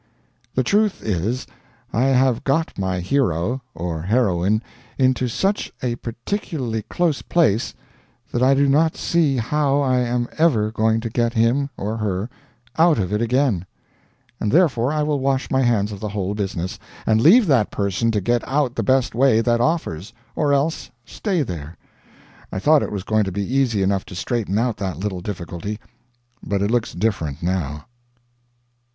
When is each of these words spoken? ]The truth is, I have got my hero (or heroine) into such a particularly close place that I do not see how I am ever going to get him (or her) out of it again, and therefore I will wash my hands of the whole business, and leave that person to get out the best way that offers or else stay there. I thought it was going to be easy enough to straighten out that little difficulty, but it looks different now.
]The 0.55 0.63
truth 0.63 1.03
is, 1.03 1.45
I 1.93 2.05
have 2.05 2.43
got 2.43 2.75
my 2.79 3.01
hero 3.01 3.61
(or 3.75 4.01
heroine) 4.01 4.63
into 4.97 5.27
such 5.27 5.71
a 5.83 5.93
particularly 5.97 6.81
close 6.81 7.21
place 7.21 7.75
that 8.31 8.41
I 8.41 8.55
do 8.55 8.67
not 8.67 8.97
see 8.97 9.37
how 9.37 9.79
I 9.81 9.99
am 9.99 10.27
ever 10.39 10.71
going 10.71 11.01
to 11.01 11.09
get 11.11 11.33
him 11.33 11.69
(or 11.77 11.97
her) 11.97 12.31
out 12.79 12.97
of 12.97 13.13
it 13.13 13.21
again, 13.21 13.67
and 14.39 14.51
therefore 14.51 14.91
I 14.91 15.03
will 15.03 15.19
wash 15.19 15.51
my 15.51 15.61
hands 15.61 15.91
of 15.91 15.99
the 15.99 16.09
whole 16.09 16.33
business, 16.33 16.79
and 17.05 17.21
leave 17.21 17.45
that 17.45 17.69
person 17.69 18.09
to 18.09 18.21
get 18.21 18.41
out 18.47 18.73
the 18.73 18.81
best 18.81 19.13
way 19.13 19.39
that 19.41 19.61
offers 19.61 20.13
or 20.35 20.51
else 20.51 20.89
stay 21.05 21.43
there. 21.43 21.77
I 22.51 22.57
thought 22.57 22.81
it 22.81 22.91
was 22.91 23.03
going 23.03 23.25
to 23.25 23.31
be 23.31 23.45
easy 23.55 23.83
enough 23.83 24.05
to 24.05 24.15
straighten 24.15 24.57
out 24.57 24.77
that 24.77 24.97
little 24.97 25.21
difficulty, 25.21 25.79
but 26.41 26.63
it 26.63 26.71
looks 26.71 26.93
different 26.93 27.43
now. 27.43 27.85